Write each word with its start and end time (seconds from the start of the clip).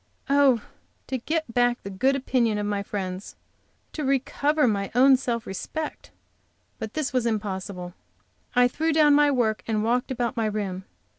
Oh, 0.31 0.63
to 1.05 1.19
get 1.19 1.53
back 1.53 1.83
the 1.83 1.91
good 1.91 2.15
opinion 2.15 2.57
of 2.57 2.65
my 2.65 2.81
friends! 2.81 3.35
To 3.93 4.03
recover 4.03 4.67
my 4.67 4.89
own 4.95 5.15
self 5.15 5.45
respect! 5.45 6.09
But 6.79 6.95
this 6.95 7.13
was 7.13 7.27
impossible. 7.27 7.93
I 8.55 8.67
threw 8.67 8.93
down 8.93 9.13
my 9.13 9.29
work 9.29 9.61
and 9.67 9.83
walked 9.83 10.09
about 10.09 10.35
my 10.35 10.47
room. 10.47 10.85